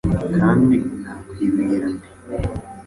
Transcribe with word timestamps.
Kandi 0.39 0.75
nakwibwira 1.01 1.77
nte? 1.83 2.07